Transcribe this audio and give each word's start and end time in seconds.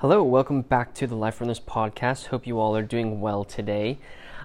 Hello, 0.00 0.22
welcome 0.22 0.62
back 0.62 0.94
to 0.94 1.06
the 1.06 1.14
Life 1.14 1.42
on 1.42 1.48
the 1.48 1.50
Wrist 1.50 1.66
podcast. 1.66 2.28
Hope 2.28 2.46
you 2.46 2.58
all 2.58 2.74
are 2.74 2.82
doing 2.82 3.20
well 3.20 3.44
today. 3.44 3.98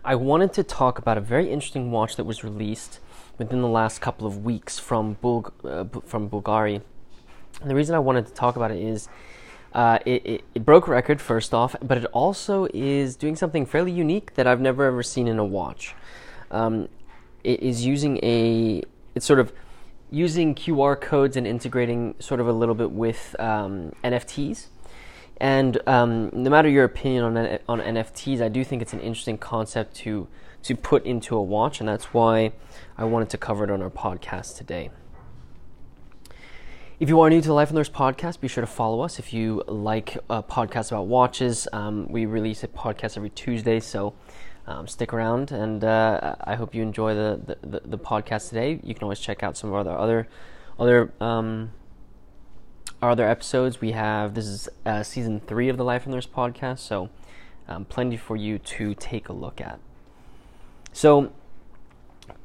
I 0.03 0.13
wanted 0.13 0.51
to 0.51 0.63
talk 0.63 0.99
about 0.99 1.17
a 1.17 1.21
very 1.21 1.49
interesting 1.49 1.91
watch 1.91 2.17
that 2.17 2.25
was 2.25 2.43
released 2.43 2.99
within 3.37 3.61
the 3.61 3.69
last 3.69 4.01
couple 4.01 4.27
of 4.27 4.43
weeks 4.43 4.77
from 4.79 5.15
uh, 5.23 5.85
from 6.05 6.29
Bulgari. 6.29 6.81
And 7.61 7.69
the 7.69 7.73
reason 7.73 7.95
I 7.95 7.99
wanted 7.99 8.25
to 8.25 8.33
talk 8.33 8.57
about 8.57 8.69
it 8.69 8.81
is 8.83 9.07
uh, 9.73 9.99
it, 10.05 10.25
it, 10.25 10.43
it, 10.55 10.65
broke 10.65 10.89
record 10.89 11.21
first 11.21 11.53
off, 11.53 11.73
but 11.81 11.99
it 11.99 12.05
also 12.07 12.67
is 12.73 13.15
doing 13.15 13.37
something 13.37 13.65
fairly 13.65 13.93
unique 13.93 14.33
that 14.33 14.47
I've 14.47 14.59
never 14.59 14.83
ever 14.83 15.03
seen 15.03 15.25
in 15.25 15.39
a 15.39 15.45
watch. 15.45 15.95
Um, 16.51 16.89
it 17.45 17.61
is 17.61 17.85
using 17.85 18.17
a 18.23 18.83
it's 19.15 19.25
sort 19.25 19.39
of 19.39 19.53
using 20.11 20.53
QR 20.53 20.99
codes 20.99 21.37
and 21.37 21.47
integrating 21.47 22.15
sort 22.19 22.41
of 22.41 22.47
a 22.49 22.51
little 22.51 22.75
bit 22.75 22.91
with 22.91 23.37
um, 23.39 23.93
NFTs. 24.03 24.67
And 25.37 25.77
um, 25.87 26.29
no 26.33 26.49
matter 26.49 26.69
your 26.69 26.85
opinion 26.85 27.23
on 27.23 27.59
on 27.67 27.81
NFTs, 27.81 28.41
I 28.41 28.47
do 28.47 28.63
think 28.63 28.81
it's 28.81 28.93
an 28.93 29.01
interesting 29.01 29.37
concept 29.37 29.95
to 29.97 30.27
to 30.63 30.75
put 30.75 31.05
into 31.05 31.35
a 31.35 31.41
watch, 31.41 31.79
and 31.79 31.87
that's 31.87 32.05
why 32.05 32.53
I 32.97 33.03
wanted 33.05 33.29
to 33.29 33.37
cover 33.37 33.63
it 33.63 33.71
on 33.71 33.81
our 33.81 33.89
podcast 33.89 34.57
today. 34.57 34.89
If 36.97 37.09
you 37.09 37.19
are 37.19 37.29
new 37.29 37.41
to 37.41 37.47
the 37.47 37.53
Life 37.53 37.67
on 37.67 37.75
the 37.75 37.81
Wrist 37.81 37.91
podcast, 37.91 38.39
be 38.39 38.47
sure 38.47 38.61
to 38.61 38.67
follow 38.67 39.01
us. 39.01 39.19
If 39.19 39.33
you 39.33 39.63
like 39.67 40.17
a 40.29 40.41
podcast 40.41 40.91
about 40.91 41.07
watches, 41.07 41.67
um, 41.73 42.07
we 42.09 42.25
release 42.25 42.63
a 42.63 42.69
podcast 42.69 43.17
every 43.17 43.31
Tuesday, 43.31 43.81
so 43.81 44.13
um, 44.65 44.87
stick 44.87 45.13
around. 45.13 45.51
And 45.51 45.83
uh, 45.83 46.35
I 46.41 46.55
hope 46.55 46.73
you 46.73 46.81
enjoy 46.81 47.13
the, 47.13 47.57
the, 47.61 47.81
the, 47.83 47.97
podcast 47.97 48.47
today. 48.47 48.79
You 48.81 48.93
can 48.93 49.03
always 49.03 49.19
check 49.19 49.43
out 49.43 49.57
some 49.57 49.73
of 49.73 49.87
our 49.87 49.97
other 49.97 50.27
other 50.79 51.11
um, 51.19 51.71
our 53.01 53.11
other 53.11 53.27
episodes. 53.27 53.81
We 53.81 53.91
have 53.91 54.33
this 54.33 54.45
is 54.45 54.69
uh, 54.85 55.03
season 55.03 55.39
three 55.39 55.69
of 55.69 55.77
the 55.77 55.83
Life 55.83 56.05
on 56.05 56.11
the 56.11 56.17
Wrist 56.17 56.33
podcast, 56.33 56.79
so 56.79 57.09
um, 57.67 57.85
plenty 57.85 58.17
for 58.17 58.35
you 58.35 58.57
to 58.59 58.93
take 58.95 59.29
a 59.29 59.33
look 59.33 59.61
at. 59.61 59.79
So, 60.93 61.31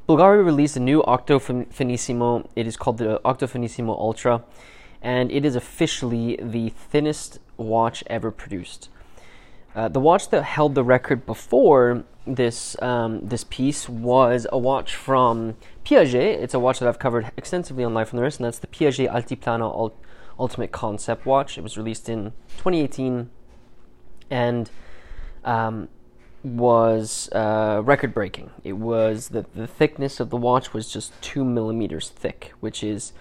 Bulgari 0.08 0.44
released 0.44 0.76
a 0.76 0.80
new 0.80 1.02
Octo 1.04 1.38
Finissimo. 1.38 2.48
It 2.56 2.66
is 2.66 2.76
called 2.76 2.98
the 2.98 3.24
Octo 3.24 3.46
Finissimo 3.46 3.96
Ultra, 3.96 4.42
and 5.00 5.30
it 5.30 5.44
is 5.44 5.54
officially 5.54 6.38
the 6.42 6.70
thinnest 6.70 7.38
watch 7.56 8.02
ever 8.08 8.30
produced. 8.30 8.88
Uh, 9.74 9.88
the 9.88 10.00
watch 10.00 10.30
that 10.30 10.42
held 10.42 10.74
the 10.74 10.82
record 10.82 11.24
before 11.26 12.04
this 12.26 12.80
um, 12.82 13.20
this 13.26 13.44
piece 13.44 13.88
was 13.88 14.46
a 14.52 14.58
watch 14.58 14.94
from 14.94 15.56
Piaget. 15.84 16.42
It's 16.42 16.54
a 16.54 16.58
watch 16.58 16.80
that 16.80 16.88
I've 16.88 16.98
covered 16.98 17.30
extensively 17.36 17.84
on 17.84 17.94
Life 17.94 18.12
on 18.12 18.16
the 18.16 18.22
Wrist, 18.22 18.40
and 18.40 18.46
that's 18.46 18.58
the 18.58 18.66
Piaget 18.66 19.10
Altiplano 19.12 19.92
Ultimate 20.40 20.72
Concept 20.72 21.26
Watch. 21.26 21.58
It 21.58 21.60
was 21.62 21.76
released 21.76 22.08
in 22.08 22.32
2018 22.56 23.30
and 24.30 24.70
um, 25.44 25.88
was 26.42 27.28
uh, 27.32 27.82
record 27.84 28.14
breaking. 28.14 28.50
It 28.64 28.74
was 28.74 29.28
the, 29.28 29.44
the 29.54 29.66
thickness 29.66 30.20
of 30.20 30.30
the 30.30 30.36
watch 30.36 30.72
was 30.72 30.90
just 30.90 31.12
two 31.20 31.44
millimeters 31.44 32.08
thick, 32.08 32.52
which 32.60 32.82
is 32.82 33.12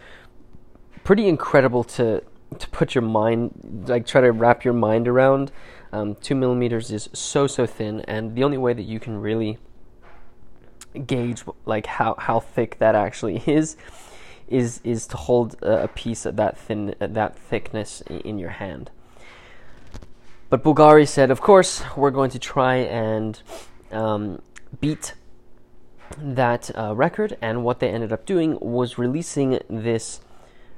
pretty 1.03 1.27
incredible 1.27 1.83
to 1.83 2.23
to 2.57 2.67
put 2.69 2.95
your 2.95 3.03
mind 3.03 3.85
like 3.87 4.07
try 4.07 4.21
to 4.21 4.31
wrap 4.31 4.63
your 4.63 4.73
mind 4.73 5.07
around. 5.07 5.51
Um, 5.91 6.15
two 6.15 6.35
millimeters 6.35 6.91
is 6.91 7.09
so 7.13 7.47
so 7.47 7.65
thin, 7.65 8.01
and 8.01 8.35
the 8.35 8.43
only 8.43 8.57
way 8.57 8.73
that 8.73 8.83
you 8.83 8.99
can 8.99 9.19
really 9.19 9.57
gauge 11.05 11.43
like 11.65 11.85
how 11.85 12.15
how 12.17 12.39
thick 12.39 12.79
that 12.79 12.95
actually 12.95 13.43
is 13.47 13.77
is 14.49 14.81
is 14.83 15.07
to 15.07 15.17
hold 15.17 15.55
a 15.61 15.87
piece 15.87 16.25
of 16.25 16.35
that 16.35 16.57
thin 16.57 16.95
that 16.99 17.37
thickness 17.37 18.01
in 18.01 18.37
your 18.37 18.51
hand. 18.51 18.91
But 20.49 20.63
Bulgari 20.63 21.07
said, 21.07 21.29
of 21.29 21.41
course, 21.41 21.83
we're 21.95 22.09
going 22.09 22.31
to 22.31 22.39
try 22.39 22.77
and 22.77 23.39
um, 23.91 24.41
beat 24.81 25.13
that 26.17 26.71
uh, 26.75 26.95
record. 26.95 27.37
And 27.39 27.63
what 27.63 27.79
they 27.79 27.89
ended 27.89 28.11
up 28.11 28.25
doing 28.25 28.57
was 28.59 28.97
releasing 28.97 29.59
this 29.69 30.21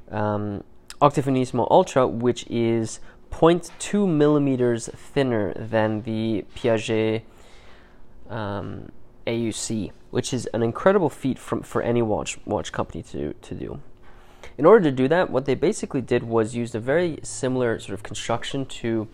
um, 0.10 0.66
Octo 1.02 1.22
Finissimo 1.22 1.68
Ultra, 1.72 2.06
which 2.06 2.46
is 2.48 3.00
0.2 3.32 4.08
millimeters 4.08 4.90
thinner 4.90 5.54
than 5.54 6.02
the 6.02 6.44
Piaget 6.54 7.22
um, 8.30 8.92
AUC 9.28 9.92
which 10.12 10.34
is 10.34 10.46
an 10.48 10.62
incredible 10.62 11.10
feat 11.10 11.40
from, 11.40 11.64
for 11.64 11.82
any 11.82 12.02
watch 12.02 12.38
watch 12.46 12.72
company 12.72 13.02
to, 13.02 13.34
to 13.34 13.56
do. 13.56 13.80
In 14.58 14.66
order 14.66 14.84
to 14.84 14.92
do 14.92 15.08
that, 15.08 15.30
what 15.30 15.46
they 15.46 15.56
basically 15.56 16.02
did 16.02 16.24
was 16.24 16.54
used 16.54 16.76
a 16.76 16.80
very 16.80 17.20
similar 17.24 17.80
sort 17.80 17.94
of 17.94 18.04
construction 18.04 18.66
to 18.66 19.08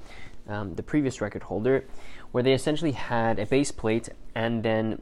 um, 0.49 0.75
the 0.75 0.83
previous 0.83 1.21
record 1.21 1.43
holder, 1.43 1.85
where 2.31 2.43
they 2.43 2.53
essentially 2.53 2.91
had 2.91 3.39
a 3.39 3.45
base 3.45 3.71
plate 3.71 4.09
and 4.35 4.63
then 4.63 5.01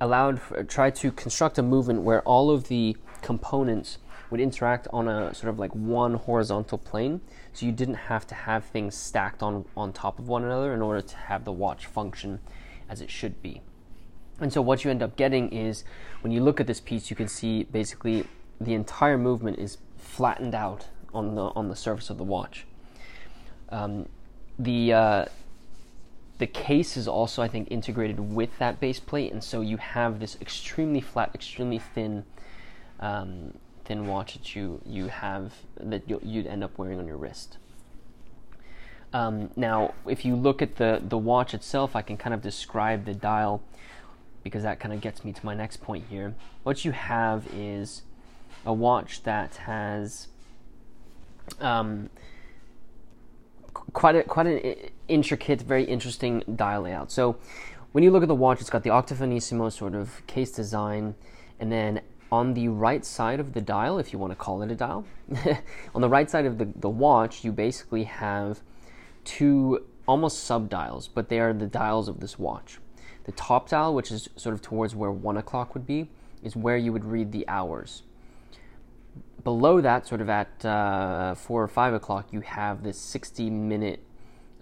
allowed 0.00 0.40
tried 0.68 0.94
to 0.94 1.12
construct 1.12 1.58
a 1.58 1.62
movement 1.62 2.02
where 2.02 2.22
all 2.22 2.50
of 2.50 2.68
the 2.68 2.96
components 3.20 3.98
would 4.30 4.40
interact 4.40 4.86
on 4.92 5.08
a 5.08 5.34
sort 5.34 5.50
of 5.50 5.58
like 5.58 5.74
one 5.74 6.14
horizontal 6.14 6.78
plane 6.78 7.20
so 7.52 7.66
you 7.66 7.72
didn't 7.72 7.94
have 7.94 8.24
to 8.24 8.34
have 8.34 8.64
things 8.66 8.94
stacked 8.94 9.42
on 9.42 9.64
on 9.76 9.92
top 9.92 10.20
of 10.20 10.28
one 10.28 10.44
another 10.44 10.72
in 10.72 10.80
order 10.80 11.00
to 11.00 11.16
have 11.16 11.44
the 11.44 11.50
watch 11.50 11.86
function 11.86 12.38
as 12.88 13.00
it 13.00 13.10
should 13.10 13.42
be 13.42 13.60
and 14.40 14.52
so 14.52 14.62
what 14.62 14.84
you 14.84 14.90
end 14.90 15.02
up 15.02 15.16
getting 15.16 15.50
is 15.50 15.84
when 16.20 16.32
you 16.32 16.40
look 16.40 16.60
at 16.60 16.66
this 16.66 16.80
piece, 16.80 17.10
you 17.10 17.16
can 17.16 17.28
see 17.28 17.64
basically 17.64 18.24
the 18.60 18.74
entire 18.74 19.18
movement 19.18 19.58
is 19.58 19.78
flattened 19.96 20.54
out 20.54 20.86
on 21.12 21.34
the 21.34 21.42
on 21.42 21.68
the 21.68 21.76
surface 21.76 22.10
of 22.10 22.18
the 22.18 22.24
watch. 22.24 22.66
Um, 23.70 24.08
the 24.58 24.92
uh, 24.92 25.24
the 26.38 26.46
case 26.46 26.96
is 26.96 27.08
also, 27.08 27.42
I 27.42 27.48
think, 27.48 27.68
integrated 27.70 28.20
with 28.20 28.56
that 28.58 28.78
base 28.80 29.00
plate, 29.00 29.32
and 29.32 29.42
so 29.42 29.60
you 29.60 29.76
have 29.76 30.20
this 30.20 30.36
extremely 30.40 31.00
flat, 31.00 31.32
extremely 31.34 31.78
thin, 31.78 32.24
um, 33.00 33.54
thin 33.84 34.06
watch 34.06 34.34
that 34.34 34.54
you 34.54 34.80
you 34.86 35.08
have 35.08 35.52
that 35.80 36.02
you'd 36.08 36.46
end 36.46 36.62
up 36.62 36.78
wearing 36.78 36.98
on 36.98 37.06
your 37.06 37.16
wrist. 37.16 37.58
Um, 39.12 39.50
now, 39.56 39.94
if 40.06 40.24
you 40.24 40.36
look 40.36 40.62
at 40.62 40.76
the 40.76 41.02
the 41.02 41.18
watch 41.18 41.54
itself, 41.54 41.96
I 41.96 42.02
can 42.02 42.16
kind 42.16 42.34
of 42.34 42.40
describe 42.40 43.04
the 43.04 43.14
dial 43.14 43.62
because 44.42 44.62
that 44.62 44.80
kind 44.80 44.94
of 44.94 45.00
gets 45.00 45.24
me 45.24 45.32
to 45.32 45.46
my 45.46 45.54
next 45.54 45.78
point 45.78 46.04
here. 46.08 46.34
What 46.62 46.84
you 46.84 46.92
have 46.92 47.46
is 47.54 48.02
a 48.64 48.72
watch 48.72 49.22
that 49.22 49.56
has 49.56 50.28
um, 51.60 52.10
quite 53.92 54.16
a, 54.16 54.22
quite 54.22 54.46
an 54.46 54.76
intricate, 55.08 55.62
very 55.62 55.84
interesting 55.84 56.42
dial 56.56 56.82
layout. 56.82 57.10
So 57.10 57.36
when 57.92 58.04
you 58.04 58.10
look 58.10 58.22
at 58.22 58.28
the 58.28 58.34
watch, 58.34 58.60
it's 58.60 58.70
got 58.70 58.82
the 58.82 58.90
Octo 58.90 59.14
Finissimo 59.14 59.72
sort 59.72 59.94
of 59.94 60.26
case 60.26 60.50
design, 60.50 61.14
and 61.58 61.72
then 61.72 62.00
on 62.30 62.54
the 62.54 62.68
right 62.68 63.04
side 63.04 63.40
of 63.40 63.54
the 63.54 63.60
dial, 63.60 63.98
if 63.98 64.12
you 64.12 64.18
want 64.18 64.32
to 64.32 64.36
call 64.36 64.62
it 64.62 64.70
a 64.70 64.74
dial, 64.74 65.04
on 65.94 66.00
the 66.00 66.08
right 66.08 66.30
side 66.30 66.44
of 66.44 66.58
the, 66.58 66.68
the 66.76 66.88
watch, 66.88 67.44
you 67.44 67.52
basically 67.52 68.04
have 68.04 68.60
two 69.24 69.84
almost 70.06 70.44
sub 70.44 70.68
dials, 70.68 71.08
but 71.08 71.28
they 71.28 71.38
are 71.40 71.52
the 71.52 71.66
dials 71.66 72.08
of 72.08 72.20
this 72.20 72.38
watch. 72.38 72.78
The 73.28 73.32
top 73.32 73.68
dial, 73.68 73.94
which 73.94 74.10
is 74.10 74.30
sort 74.36 74.54
of 74.54 74.62
towards 74.62 74.94
where 74.94 75.10
one 75.10 75.36
o'clock 75.36 75.74
would 75.74 75.86
be, 75.86 76.08
is 76.42 76.56
where 76.56 76.78
you 76.78 76.94
would 76.94 77.04
read 77.04 77.30
the 77.30 77.46
hours. 77.46 78.02
Below 79.44 79.82
that, 79.82 80.06
sort 80.06 80.22
of 80.22 80.30
at 80.30 80.64
uh, 80.64 81.34
four 81.34 81.62
or 81.62 81.68
five 81.68 81.92
o'clock, 81.92 82.28
you 82.32 82.40
have 82.40 82.82
this 82.82 82.98
60 82.98 83.50
minute 83.50 84.02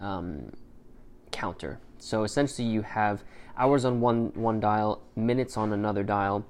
um, 0.01 0.51
counter. 1.31 1.79
So 2.01 2.25
essentially, 2.25 2.67
you 2.67 2.83
have 2.83 3.23
hours 3.57 3.85
on 3.85 4.01
one, 4.01 4.33
one 4.35 4.59
dial, 4.59 5.01
minutes 5.15 5.57
on 5.57 5.73
another 5.73 6.03
dial. 6.03 6.45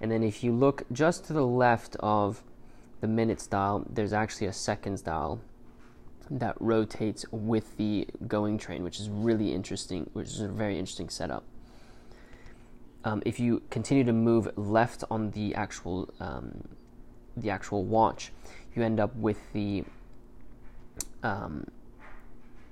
And 0.00 0.10
then 0.10 0.22
if 0.22 0.42
you 0.42 0.52
look 0.52 0.84
just 0.90 1.26
to 1.26 1.34
the 1.34 1.44
left 1.44 1.96
of 2.00 2.42
the 3.02 3.08
minutes 3.08 3.46
dial, 3.46 3.84
there's 3.90 4.14
actually 4.14 4.46
a 4.46 4.54
seconds 4.54 5.02
dial 5.02 5.38
that 6.30 6.54
rotates 6.60 7.26
with 7.30 7.76
the 7.76 8.08
going 8.26 8.56
train, 8.56 8.84
which 8.84 8.98
is 8.98 9.10
really 9.10 9.52
interesting, 9.52 10.08
which 10.14 10.28
is 10.28 10.40
a 10.40 10.48
very 10.48 10.78
interesting 10.78 11.10
setup 11.10 11.44
um, 13.04 13.22
if 13.24 13.38
you 13.38 13.62
continue 13.70 14.04
to 14.04 14.12
move 14.12 14.48
left 14.56 15.04
on 15.10 15.30
the 15.30 15.54
actual 15.54 16.12
um, 16.20 16.68
the 17.36 17.50
actual 17.50 17.84
watch, 17.84 18.32
you 18.74 18.82
end 18.82 18.98
up 18.98 19.14
with 19.14 19.38
the 19.52 19.84
um, 21.22 21.66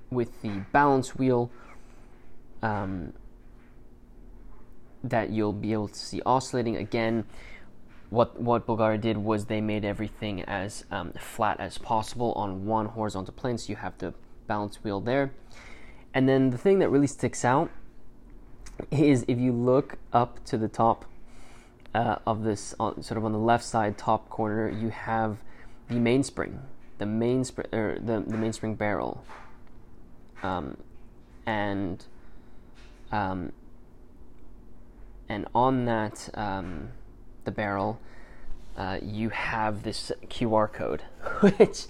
with 0.09 0.41
the 0.41 0.61
balance 0.71 1.15
wheel 1.15 1.51
um, 2.61 3.13
that 5.03 5.29
you'll 5.29 5.53
be 5.53 5.73
able 5.73 5.87
to 5.87 5.99
see 5.99 6.21
oscillating 6.25 6.75
again. 6.75 7.25
What 8.09 8.39
what 8.39 8.65
Bulgari 8.65 8.99
did 8.99 9.17
was 9.17 9.45
they 9.45 9.61
made 9.61 9.85
everything 9.85 10.43
as 10.43 10.85
um, 10.91 11.13
flat 11.13 11.59
as 11.59 11.77
possible 11.77 12.33
on 12.33 12.65
one 12.65 12.87
horizontal 12.87 13.33
plane, 13.33 13.57
so 13.57 13.69
you 13.69 13.75
have 13.77 13.97
the 13.97 14.13
balance 14.47 14.83
wheel 14.83 15.01
there. 15.01 15.33
And 16.13 16.27
then 16.27 16.49
the 16.49 16.57
thing 16.57 16.79
that 16.79 16.89
really 16.89 17.07
sticks 17.07 17.43
out 17.45 17.69
is 18.91 19.25
if 19.27 19.39
you 19.39 19.51
look 19.51 19.97
up 20.13 20.43
to 20.45 20.57
the 20.57 20.67
top 20.67 21.05
uh, 21.93 22.17
of 22.25 22.43
this, 22.43 22.75
uh, 22.79 22.93
sort 23.01 23.17
of 23.17 23.25
on 23.25 23.31
the 23.31 23.39
left 23.39 23.63
side 23.63 23.97
top 23.97 24.29
corner, 24.29 24.69
you 24.69 24.89
have 24.89 25.37
the 25.89 25.95
mainspring, 25.95 26.59
the 26.97 27.05
mainspring, 27.05 27.67
or 27.73 27.97
the, 27.99 28.23
the 28.25 28.37
mainspring 28.37 28.75
barrel, 28.75 29.23
um, 30.43 30.77
and 31.45 32.05
um, 33.11 33.51
and 35.29 35.47
on 35.55 35.85
that 35.85 36.29
um, 36.33 36.89
the 37.45 37.51
barrel, 37.51 37.99
uh, 38.77 38.99
you 39.01 39.29
have 39.29 39.83
this 39.83 40.11
QR 40.25 40.71
code, 40.71 41.01
which 41.57 41.85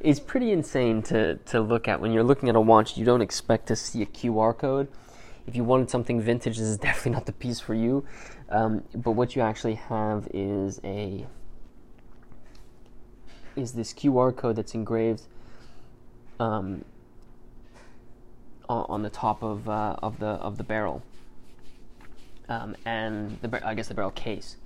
is 0.00 0.18
pretty 0.18 0.50
insane 0.50 1.02
to 1.02 1.36
to 1.36 1.60
look 1.60 1.86
at. 1.86 2.00
When 2.00 2.12
you're 2.12 2.24
looking 2.24 2.48
at 2.48 2.56
a 2.56 2.60
watch, 2.60 2.96
you 2.96 3.04
don't 3.04 3.22
expect 3.22 3.68
to 3.68 3.76
see 3.76 4.02
a 4.02 4.06
QR 4.06 4.56
code. 4.56 4.88
If 5.46 5.56
you 5.56 5.64
wanted 5.64 5.90
something 5.90 6.20
vintage, 6.20 6.58
this 6.58 6.66
is 6.66 6.78
definitely 6.88 7.12
not 7.12 7.26
the 7.26 7.32
piece 7.32 7.60
for 7.60 7.74
you. 7.74 8.04
Um, 8.48 8.82
but 8.94 9.12
what 9.12 9.34
you 9.34 9.42
actually 9.42 9.74
have 9.74 10.28
is 10.32 10.80
a 10.84 11.26
is 13.54 13.72
this 13.72 13.92
QR 13.92 14.34
code 14.34 14.56
that's 14.56 14.74
engraved 14.74 15.22
um, 16.40 16.84
on 18.68 19.02
the 19.02 19.10
top 19.10 19.42
of 19.42 19.68
uh, 19.68 19.96
of 20.02 20.18
the 20.18 20.26
of 20.26 20.56
the 20.56 20.64
barrel, 20.64 21.02
um, 22.48 22.76
and 22.84 23.38
the 23.42 23.66
I 23.66 23.74
guess 23.74 23.88
the 23.88 23.94
barrel 23.94 24.10
case. 24.10 24.56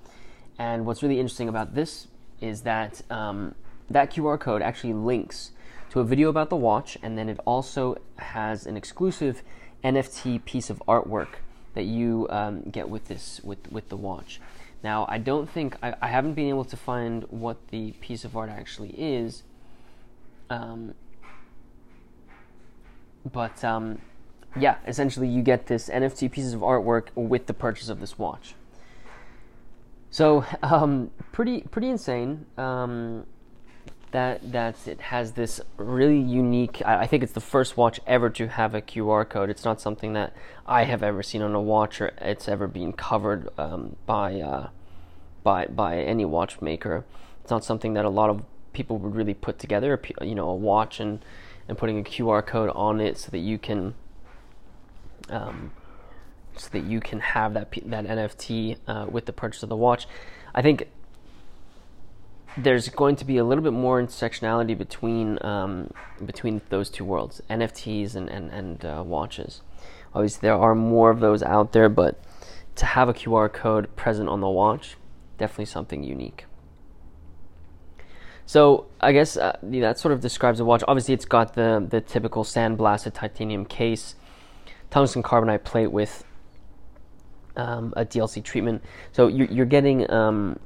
And 0.59 0.85
what's 0.85 1.03
really 1.03 1.19
interesting 1.19 1.49
about 1.49 1.75
this 1.75 2.07
is 2.41 2.61
that 2.61 3.01
um, 3.11 3.55
that 3.89 4.11
QR 4.11 4.39
code 4.39 4.61
actually 4.61 4.93
links 4.93 5.51
to 5.89 5.99
a 5.99 6.03
video 6.03 6.29
about 6.29 6.49
the 6.49 6.55
watch, 6.55 6.97
and 7.01 7.17
then 7.17 7.29
it 7.29 7.39
also 7.45 7.97
has 8.17 8.65
an 8.65 8.75
exclusive 8.75 9.43
NFT 9.83 10.43
piece 10.45 10.69
of 10.69 10.81
artwork 10.87 11.39
that 11.73 11.83
you 11.83 12.27
um, 12.29 12.61
get 12.63 12.89
with 12.89 13.05
this 13.05 13.39
with 13.43 13.71
with 13.71 13.89
the 13.89 13.97
watch. 13.97 14.41
Now, 14.83 15.05
I 15.09 15.17
don't 15.17 15.49
think 15.49 15.75
I, 15.81 15.95
I, 16.01 16.07
haven't 16.07 16.33
been 16.33 16.49
able 16.49 16.65
to 16.65 16.77
find 16.77 17.23
what 17.29 17.67
the 17.69 17.91
piece 17.93 18.23
of 18.23 18.37
art 18.37 18.49
actually 18.49 18.89
is, 18.91 19.43
um, 20.49 20.93
but 23.31 23.63
um, 23.63 23.99
yeah, 24.59 24.77
essentially 24.87 25.27
you 25.27 25.41
get 25.41 25.67
this 25.67 25.89
NFT 25.89 26.31
pieces 26.31 26.53
of 26.53 26.61
artwork 26.61 27.07
with 27.15 27.47
the 27.47 27.53
purchase 27.53 27.89
of 27.89 27.99
this 27.99 28.19
watch. 28.19 28.55
So 30.09 30.45
um, 30.63 31.11
pretty 31.31 31.61
pretty 31.61 31.89
insane. 31.89 32.45
That 34.11 34.51
that 34.53 34.87
it 34.87 35.01
has 35.01 35.33
this 35.33 35.59
really 35.75 36.19
unique. 36.19 36.81
I, 36.85 37.01
I, 37.01 37.07
think 37.07 37.23
it's 37.23 37.33
the 37.33 37.41
first 37.41 37.75
watch 37.75 37.99
ever 38.07 38.29
to 38.29 38.47
have 38.47 38.73
a 38.73 38.81
QR 38.81 39.27
code. 39.27 39.49
It's 39.49 39.65
not 39.65 39.81
something 39.81 40.13
that 40.13 40.33
I 40.65 40.85
have 40.85 41.03
ever 41.03 41.21
seen 41.21 41.41
on 41.41 41.53
a 41.53 41.61
watch 41.61 41.99
or 41.99 42.13
it's 42.21 42.47
ever 42.47 42.67
been 42.67 42.93
covered 42.93 43.49
um, 43.57 43.97
by 44.05 44.39
uh, 44.39 44.69
by 45.43 45.65
by 45.65 45.99
any 45.99 46.23
watchmaker. 46.23 47.03
It's 47.41 47.51
not 47.51 47.65
something 47.65 47.95
that 47.95 48.05
a 48.05 48.09
lot 48.09 48.29
of 48.29 48.43
people 48.71 48.97
would 48.97 49.13
really 49.13 49.33
put 49.33 49.59
together. 49.59 49.99
You 50.21 50.35
know, 50.35 50.49
a 50.49 50.55
watch 50.55 51.01
and 51.01 51.23
and 51.67 51.77
putting 51.77 51.99
a 51.99 52.03
QR 52.03 52.45
code 52.45 52.69
on 52.73 53.01
it 53.01 53.17
so 53.17 53.29
that 53.31 53.39
you 53.39 53.57
can 53.57 53.93
um, 55.29 55.71
so 56.55 56.69
that 56.71 56.83
you 56.83 56.99
can 56.99 57.19
have 57.19 57.53
that 57.53 57.71
that 57.85 58.05
NFT 58.05 58.77
uh, 58.87 59.05
with 59.09 59.25
the 59.25 59.33
purchase 59.33 59.63
of 59.63 59.69
the 59.69 59.75
watch. 59.75 60.07
I 60.55 60.61
think 60.61 60.87
there's 62.57 62.89
going 62.89 63.15
to 63.17 63.25
be 63.25 63.37
a 63.37 63.43
little 63.43 63.63
bit 63.63 63.73
more 63.73 64.01
intersectionality 64.01 64.77
between 64.77 65.37
um, 65.43 65.91
between 66.25 66.61
those 66.69 66.89
two 66.89 67.05
worlds, 67.05 67.41
NFTs 67.49 68.15
and 68.15 68.29
and, 68.29 68.49
and 68.51 68.85
uh, 68.85 69.03
watches. 69.05 69.61
Obviously, 70.13 70.41
there 70.41 70.55
are 70.55 70.75
more 70.75 71.11
of 71.11 71.19
those 71.19 71.43
out 71.43 71.73
there, 71.73 71.89
but 71.89 72.19
to 72.75 72.85
have 72.85 73.09
a 73.09 73.13
QR 73.13 73.51
code 73.51 73.95
present 73.95 74.29
on 74.29 74.41
the 74.41 74.49
watch, 74.49 74.97
definitely 75.37 75.65
something 75.65 76.03
unique. 76.03 76.45
So 78.45 78.87
I 79.01 79.11
guess 79.11 79.35
uh, 79.35 79.57
that 79.61 79.99
sort 79.99 80.13
of 80.13 80.21
describes 80.21 80.57
the 80.57 80.65
watch. 80.65 80.83
Obviously, 80.87 81.13
it's 81.13 81.25
got 81.25 81.53
the 81.53 81.85
the 81.87 82.01
typical 82.01 82.43
sandblasted 82.43 83.13
titanium 83.13 83.65
case, 83.65 84.15
tungsten 84.89 85.21
carbonate 85.21 85.63
plate 85.63 85.91
with 85.91 86.23
um, 87.57 87.93
a 87.97 88.05
DLC 88.05 88.43
treatment. 88.43 88.83
So 89.11 89.27
you're, 89.27 89.47
you're 89.47 89.65
getting 89.65 90.09
um, 90.09 90.59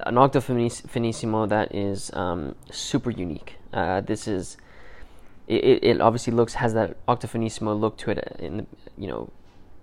an 0.00 0.18
Octo 0.18 0.40
Finissimo 0.40 1.48
that 1.48 1.74
is 1.74 2.12
um, 2.14 2.54
super 2.70 3.10
unique. 3.10 3.56
Uh, 3.72 4.00
this 4.00 4.28
is 4.28 4.56
it, 5.46 5.84
it 5.84 6.00
obviously 6.00 6.32
looks 6.32 6.54
has 6.54 6.74
that 6.74 6.96
Octo 7.06 7.28
Finissimo 7.28 7.78
look 7.78 7.96
to 7.98 8.10
it 8.10 8.36
in 8.38 8.56
the, 8.58 8.66
you 8.96 9.08
know 9.08 9.30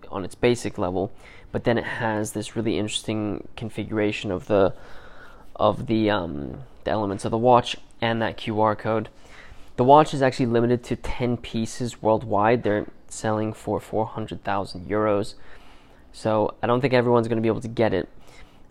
on 0.10 0.26
its 0.26 0.36
basic 0.36 0.78
level, 0.78 1.12
but 1.52 1.64
then 1.64 1.78
it 1.78 1.86
has 1.86 2.34
this 2.34 2.56
really 2.56 2.78
interesting 2.78 3.48
configuration 3.56 4.32
of 4.32 4.48
the 4.48 4.74
of 5.56 5.88
the 5.88 6.10
um, 6.10 6.64
the 6.84 6.92
elements 6.92 7.26
of 7.26 7.32
the 7.32 7.38
watch 7.38 7.78
and 8.02 8.22
that 8.22 8.38
QR 8.38 8.78
code. 8.78 9.10
The 9.78 9.84
watch 9.84 10.14
is 10.14 10.22
actually 10.22 10.48
limited 10.48 10.84
to 10.86 10.96
10 10.96 11.38
pieces 11.38 12.02
worldwide. 12.02 12.64
They're 12.64 12.88
selling 13.08 13.54
for 13.54 13.80
400,000 13.80 14.88
euros. 14.88 15.36
So 16.12 16.56
I 16.62 16.68
don't 16.68 16.82
think 16.82 16.94
everyone's 16.94 17.28
going 17.28 17.38
to 17.38 17.42
be 17.42 17.48
able 17.48 17.62
to 17.62 17.68
get 17.68 17.94
it. 17.94 18.10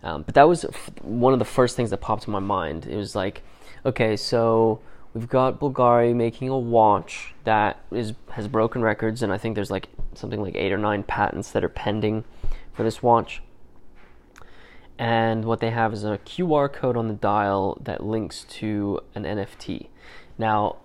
Um, 0.03 0.23
but 0.23 0.35
that 0.35 0.47
was 0.47 0.65
f- 0.65 0.91
one 1.01 1.33
of 1.33 1.39
the 1.39 1.45
first 1.45 1.75
things 1.75 1.91
that 1.91 1.97
popped 1.97 2.27
in 2.27 2.33
my 2.33 2.39
mind. 2.39 2.87
It 2.87 2.95
was 2.95 3.15
like, 3.15 3.43
okay, 3.85 4.17
so 4.17 4.79
we've 5.13 5.29
got 5.29 5.59
Bulgari 5.59 6.15
making 6.15 6.49
a 6.49 6.57
watch 6.57 7.33
that 7.43 7.79
is 7.91 8.13
has 8.31 8.47
broken 8.47 8.81
records, 8.81 9.21
and 9.21 9.31
I 9.31 9.37
think 9.37 9.55
there's 9.55 9.71
like 9.71 9.89
something 10.15 10.41
like 10.41 10.55
eight 10.55 10.71
or 10.71 10.77
nine 10.77 11.03
patents 11.03 11.51
that 11.51 11.63
are 11.63 11.69
pending 11.69 12.23
for 12.73 12.83
this 12.83 13.03
watch 13.03 13.41
and 15.01 15.45
what 15.45 15.61
they 15.61 15.71
have 15.71 15.93
is 15.93 16.03
a 16.03 16.19
QR 16.19 16.71
code 16.71 16.95
on 16.95 17.07
the 17.07 17.15
dial 17.15 17.75
that 17.81 18.03
links 18.05 18.43
to 18.49 18.99
an 19.15 19.23
NFT. 19.23 19.87
Now, 20.37 20.75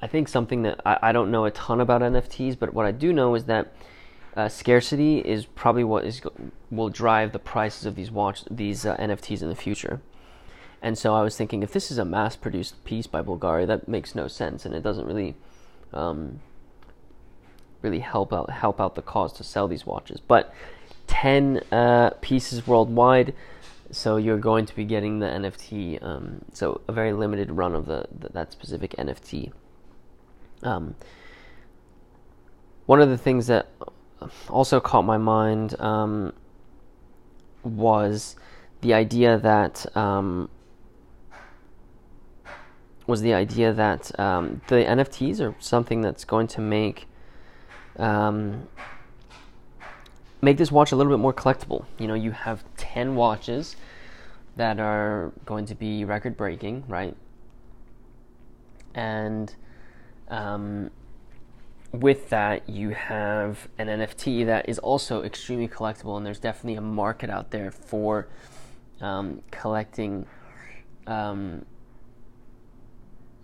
I 0.00 0.06
think 0.06 0.28
something 0.28 0.62
that 0.62 0.80
I, 0.86 0.98
I 1.02 1.12
don't 1.12 1.30
know 1.30 1.44
a 1.44 1.50
ton 1.50 1.82
about 1.82 2.00
NFTs, 2.00 2.58
but 2.58 2.72
what 2.72 2.86
I 2.86 2.92
do 2.92 3.12
know 3.12 3.34
is 3.34 3.44
that 3.44 3.74
uh, 4.36 4.48
scarcity 4.48 5.18
is 5.18 5.46
probably 5.46 5.84
what 5.84 6.04
is 6.04 6.20
will 6.70 6.90
drive 6.90 7.32
the 7.32 7.38
prices 7.38 7.86
of 7.86 7.94
these 7.94 8.10
watch 8.10 8.44
these 8.50 8.84
uh, 8.84 8.96
NFTs 8.96 9.42
in 9.42 9.48
the 9.48 9.56
future. 9.56 10.00
And 10.82 10.98
so 10.98 11.14
I 11.14 11.22
was 11.22 11.36
thinking, 11.36 11.62
if 11.62 11.72
this 11.72 11.90
is 11.90 11.96
a 11.96 12.04
mass-produced 12.04 12.84
piece 12.84 13.06
by 13.06 13.22
Bulgari, 13.22 13.66
that 13.66 13.88
makes 13.88 14.14
no 14.14 14.28
sense, 14.28 14.66
and 14.66 14.74
it 14.74 14.82
doesn't 14.82 15.06
really, 15.06 15.34
um, 15.92 16.40
really 17.80 18.00
help 18.00 18.32
out 18.32 18.50
help 18.50 18.78
out 18.78 18.94
the 18.94 19.02
cause 19.02 19.32
to 19.34 19.44
sell 19.44 19.66
these 19.68 19.86
watches. 19.86 20.20
But 20.20 20.54
10 21.06 21.62
uh, 21.72 22.10
pieces 22.20 22.66
worldwide. 22.66 23.34
So 23.90 24.16
you're 24.16 24.38
going 24.38 24.66
to 24.66 24.74
be 24.74 24.84
getting 24.84 25.20
the 25.20 25.26
NFT. 25.26 26.02
Um, 26.02 26.44
so 26.52 26.80
a 26.88 26.92
very 26.92 27.12
limited 27.12 27.50
run 27.52 27.74
of 27.74 27.86
the, 27.86 28.06
the 28.16 28.28
that 28.30 28.52
specific 28.52 28.92
NFT. 28.96 29.52
Um, 30.62 30.96
one 32.86 33.00
of 33.00 33.08
the 33.08 33.18
things 33.18 33.46
that 33.46 33.68
also 34.48 34.80
caught 34.80 35.02
my 35.04 35.18
mind 35.18 35.78
um, 35.80 36.32
was 37.62 38.36
the 38.80 38.94
idea 38.94 39.38
that 39.38 39.96
um, 39.96 40.48
was 43.06 43.20
the 43.20 43.34
idea 43.34 43.72
that 43.72 44.18
um, 44.18 44.60
the 44.68 44.76
NFTs 44.76 45.40
are 45.40 45.54
something 45.60 46.00
that's 46.00 46.24
going 46.24 46.46
to 46.48 46.60
make 46.60 47.06
um, 47.98 48.68
make 50.42 50.58
this 50.58 50.70
watch 50.70 50.92
a 50.92 50.96
little 50.96 51.12
bit 51.12 51.20
more 51.20 51.32
collectible. 51.32 51.84
You 51.98 52.08
know, 52.08 52.14
you 52.14 52.30
have 52.30 52.64
10 52.76 53.14
watches 53.14 53.76
that 54.56 54.78
are 54.80 55.32
going 55.44 55.66
to 55.66 55.74
be 55.74 56.04
record 56.04 56.36
breaking, 56.36 56.84
right? 56.88 57.16
And 58.94 59.54
um, 60.28 60.90
with 61.92 62.30
that, 62.30 62.68
you 62.68 62.90
have 62.90 63.68
an 63.78 63.88
NFT 63.88 64.46
that 64.46 64.68
is 64.68 64.78
also 64.78 65.22
extremely 65.22 65.68
collectible, 65.68 66.16
and 66.16 66.26
there's 66.26 66.40
definitely 66.40 66.76
a 66.76 66.82
market 66.82 67.30
out 67.30 67.50
there 67.50 67.70
for 67.70 68.28
um, 69.00 69.42
collecting 69.50 70.26
um, 71.06 71.64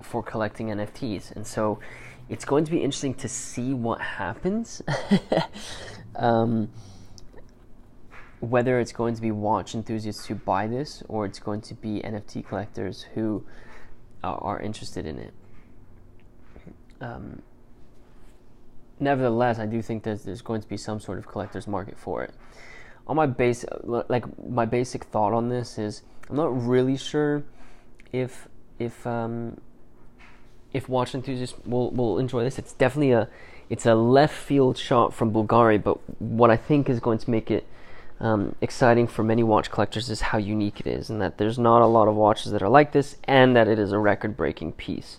for 0.00 0.22
collecting 0.22 0.68
NFTs, 0.68 1.30
and 1.36 1.46
so 1.46 1.78
it's 2.28 2.44
going 2.44 2.64
to 2.64 2.70
be 2.70 2.78
interesting 2.78 3.14
to 3.14 3.28
see 3.28 3.72
what 3.72 4.00
happens. 4.00 4.82
um, 6.16 6.70
whether 8.40 8.80
it's 8.80 8.90
going 8.90 9.14
to 9.14 9.22
be 9.22 9.30
watch 9.30 9.72
enthusiasts 9.72 10.26
who 10.26 10.34
buy 10.34 10.66
this 10.66 11.00
or 11.08 11.24
it's 11.24 11.38
going 11.38 11.60
to 11.60 11.74
be 11.74 12.00
NFT 12.00 12.44
collectors 12.44 13.06
who 13.14 13.46
are 14.24 14.60
interested 14.60 15.06
in 15.06 15.18
it. 15.18 15.32
Um, 17.00 17.42
nevertheless, 19.02 19.58
I 19.58 19.66
do 19.66 19.82
think 19.82 20.04
that 20.04 20.24
there's 20.24 20.42
going 20.42 20.60
to 20.62 20.68
be 20.68 20.76
some 20.76 21.00
sort 21.00 21.18
of 21.18 21.26
collector's 21.26 21.66
market 21.66 21.98
for 21.98 22.22
it. 22.22 22.32
On 23.06 23.16
my 23.16 23.26
base, 23.26 23.64
like 23.82 24.24
my 24.48 24.64
basic 24.64 25.04
thought 25.04 25.32
on 25.32 25.48
this 25.48 25.78
is, 25.78 26.02
I'm 26.30 26.36
not 26.36 26.66
really 26.66 26.96
sure 26.96 27.42
if 28.12 28.48
if 28.78 29.06
um, 29.06 29.60
if 30.72 30.88
watch 30.88 31.14
enthusiasts 31.14 31.58
will 31.66 31.90
will 31.90 32.18
enjoy 32.18 32.44
this. 32.44 32.58
It's 32.58 32.72
definitely 32.72 33.12
a 33.12 33.28
it's 33.68 33.86
a 33.86 33.94
left 33.94 34.34
field 34.34 34.78
shot 34.78 35.12
from 35.14 35.32
Bulgari, 35.32 35.82
but 35.82 35.98
what 36.20 36.50
I 36.50 36.56
think 36.56 36.88
is 36.88 37.00
going 37.00 37.18
to 37.18 37.30
make 37.30 37.50
it 37.50 37.66
um, 38.20 38.54
exciting 38.60 39.08
for 39.08 39.22
many 39.24 39.42
watch 39.42 39.70
collectors 39.70 40.08
is 40.08 40.20
how 40.20 40.38
unique 40.38 40.80
it 40.80 40.86
is, 40.86 41.10
and 41.10 41.20
that 41.20 41.38
there's 41.38 41.58
not 41.58 41.82
a 41.82 41.86
lot 41.86 42.06
of 42.06 42.14
watches 42.14 42.52
that 42.52 42.62
are 42.62 42.68
like 42.68 42.92
this, 42.92 43.16
and 43.24 43.56
that 43.56 43.66
it 43.66 43.78
is 43.78 43.90
a 43.92 43.98
record 43.98 44.36
breaking 44.36 44.72
piece. 44.72 45.18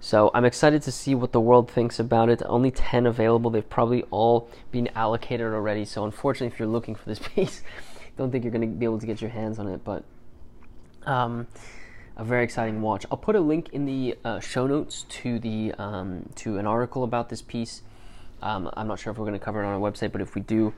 So 0.00 0.30
I'm 0.34 0.44
excited 0.44 0.82
to 0.82 0.92
see 0.92 1.14
what 1.14 1.32
the 1.32 1.40
world 1.40 1.70
thinks 1.70 1.98
about 1.98 2.28
it. 2.28 2.42
Only 2.46 2.70
10 2.70 3.06
available. 3.06 3.50
They've 3.50 3.68
probably 3.68 4.02
all 4.10 4.48
been 4.70 4.88
allocated 4.94 5.52
already. 5.52 5.84
So 5.84 6.04
unfortunately, 6.04 6.52
if 6.54 6.58
you're 6.58 6.68
looking 6.68 6.94
for 6.94 7.08
this 7.08 7.18
piece, 7.34 7.62
don't 8.16 8.30
think 8.30 8.44
you're 8.44 8.52
going 8.52 8.68
to 8.68 8.76
be 8.76 8.84
able 8.84 9.00
to 9.00 9.06
get 9.06 9.20
your 9.20 9.30
hands 9.30 9.58
on 9.58 9.68
it. 9.68 9.82
But 9.84 10.04
um, 11.04 11.46
a 12.16 12.24
very 12.24 12.44
exciting 12.44 12.80
watch. 12.82 13.04
I'll 13.10 13.18
put 13.18 13.36
a 13.36 13.40
link 13.40 13.70
in 13.72 13.84
the 13.84 14.16
uh, 14.24 14.40
show 14.40 14.66
notes 14.66 15.04
to 15.08 15.38
the 15.38 15.72
um, 15.78 16.28
to 16.36 16.58
an 16.58 16.66
article 16.66 17.04
about 17.04 17.28
this 17.28 17.42
piece. 17.42 17.82
Um, 18.42 18.70
I'm 18.74 18.86
not 18.86 18.98
sure 18.98 19.10
if 19.10 19.18
we're 19.18 19.26
going 19.26 19.38
to 19.38 19.44
cover 19.44 19.62
it 19.62 19.66
on 19.66 19.72
our 19.72 19.80
website, 19.80 20.12
but 20.12 20.20
if 20.20 20.34
we 20.34 20.42
do, 20.42 20.74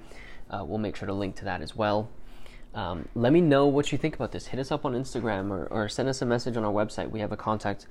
uh, 0.51 0.65
we'll 0.65 0.79
make 0.79 0.97
sure 0.97 1.07
to 1.07 1.13
link 1.13 1.37
to 1.37 1.45
that 1.45 1.61
as 1.61 1.75
well. 1.75 2.09
Um, 2.75 3.09
let 3.15 3.33
me 3.33 3.41
know 3.41 3.67
what 3.67 3.91
you 3.91 3.99
think 3.99 4.15
about 4.15 4.33
this. 4.33 4.49
Hit 4.49 4.61
us 4.61 4.71
up 4.71 4.85
on 4.85 4.93
Instagram 4.93 5.51
or, 5.51 5.67
or, 5.67 5.89
send 5.89 6.09
us 6.09 6.23
a 6.23 6.27
message 6.27 6.57
on 6.57 6.65
our 6.65 6.73
website. 6.73 7.11
We 7.11 7.21
have 7.21 7.33
a 7.33 7.37
contact 7.37 7.87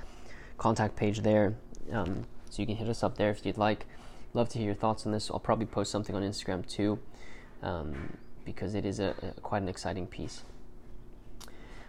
contact 0.58 0.96
page 0.96 1.22
there, 1.22 1.56
um, 1.92 2.26
so 2.50 2.62
you 2.62 2.66
can 2.66 2.76
hit 2.76 2.90
us 2.90 3.04
up 3.04 3.18
there 3.18 3.30
if 3.30 3.46
you'd 3.46 3.58
like. 3.58 3.86
Love 4.34 4.50
to 4.50 4.58
hear 4.58 4.68
your 4.68 4.76
thoughts 4.76 5.06
on 5.06 5.12
this. 5.12 5.32
I'll 5.32 5.40
probably 5.40 5.66
post 5.66 5.92
something 5.92 6.16
on 6.16 6.22
Instagram 6.22 6.68
too, 6.68 7.00
um, 7.64 8.18
because 8.46 8.76
it 8.76 8.86
is 8.86 9.00
a, 9.00 9.16
a, 9.22 9.42
quite 9.42 9.62
an 9.62 9.70
exciting 9.70 10.08
piece. 10.08 10.44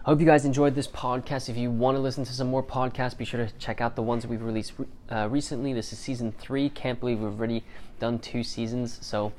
I 0.08 0.10
hope 0.10 0.20
you 0.20 0.26
guys 0.26 0.44
enjoyed 0.44 0.74
this 0.74 0.88
podcast. 0.88 1.48
If 1.50 1.56
you 1.56 1.70
want 1.70 1.96
to 1.96 2.00
listen 2.00 2.24
to 2.24 2.32
some 2.32 2.48
more 2.48 2.62
podcasts, 2.62 3.18
be 3.18 3.26
sure 3.26 3.44
to 3.44 3.52
check 3.58 3.80
out 3.80 3.94
the 3.96 4.02
ones 4.02 4.26
we've 4.26 4.42
released 4.42 4.72
uh, 5.10 5.28
recently. 5.28 5.74
This 5.74 5.92
is 5.92 5.98
season 5.98 6.32
three. 6.32 6.70
Can't 6.70 6.98
believe 6.98 7.20
we've 7.20 7.38
already 7.38 7.64
done 7.98 8.18
two 8.18 8.42
seasons. 8.42 8.98
So 9.02 9.32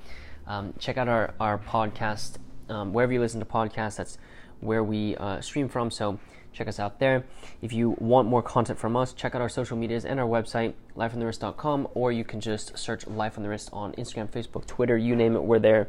um, 0.46 0.74
check 0.78 0.98
out 0.98 1.08
our, 1.08 1.34
our 1.40 1.58
podcast 1.58 2.38
um, 2.70 2.94
wherever 2.94 3.12
you 3.12 3.20
listen 3.20 3.40
to 3.40 3.46
podcasts. 3.48 3.96
That's 3.96 4.20
where 4.60 4.84
we 4.84 5.16
uh, 5.16 5.42
stream 5.42 5.70
from. 5.70 5.90
So 5.90 6.20
check 6.60 6.68
us 6.68 6.80
out 6.80 7.00
there. 7.00 7.24
If 7.62 7.72
you 7.72 7.96
want 8.00 8.28
more 8.28 8.44
content 8.44 8.78
from 8.78 8.98
us, 8.98 9.14
check 9.14 9.34
out 9.34 9.42
our 9.42 9.48
social 9.48 9.78
medias 9.78 10.04
and 10.04 10.20
our 10.20 10.28
website, 10.28 10.74
lifeonthewrist.com, 10.98 11.88
or 11.94 12.12
you 12.12 12.26
can 12.26 12.42
just 12.42 12.78
search 12.78 13.08
Life 13.08 13.38
on 13.38 13.44
the 13.44 13.50
Wrist 13.50 13.70
on 13.72 13.94
Instagram, 13.94 14.30
Facebook, 14.30 14.68
Twitter, 14.68 14.98
you 14.98 15.16
name 15.16 15.38
it, 15.38 15.44
we're 15.44 15.58
there. 15.58 15.88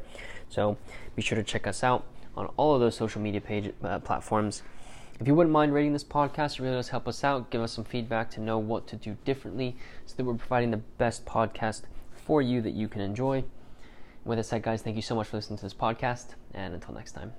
So 0.48 0.78
be 1.16 1.22
sure 1.22 1.34
to 1.34 1.42
check 1.42 1.66
us 1.66 1.82
out 1.82 2.06
on 2.36 2.46
all 2.56 2.72
of 2.72 2.80
those 2.80 2.94
social 2.94 3.20
media 3.20 3.40
page 3.40 3.72
uh, 3.82 3.98
platforms. 3.98 4.62
If 5.18 5.26
you 5.26 5.34
wouldn't 5.34 5.52
mind 5.52 5.74
rating 5.74 5.92
this 5.92 6.04
podcast, 6.04 6.54
it 6.54 6.60
really 6.60 6.76
does 6.76 6.90
help 6.90 7.08
us 7.08 7.24
out. 7.24 7.50
Give 7.50 7.60
us 7.60 7.72
some 7.72 7.84
feedback 7.84 8.30
to 8.30 8.40
know 8.40 8.58
what 8.58 8.86
to 8.86 8.96
do 8.96 9.16
differently 9.24 9.76
so 10.06 10.14
that 10.16 10.24
we're 10.24 10.34
providing 10.34 10.70
the 10.70 10.76
best 10.76 11.26
podcast 11.26 11.82
for 12.14 12.40
you 12.40 12.62
that 12.62 12.74
you 12.74 12.86
can 12.86 13.00
enjoy. 13.00 13.42
With 14.24 14.38
that 14.38 14.44
said, 14.44 14.62
guys, 14.62 14.82
thank 14.82 14.94
you 14.94 15.02
so 15.02 15.16
much 15.16 15.26
for 15.26 15.36
listening 15.36 15.56
to 15.58 15.64
this 15.64 15.74
podcast, 15.74 16.34
and 16.54 16.74
until 16.74 16.94
next 16.94 17.12
time. 17.12 17.32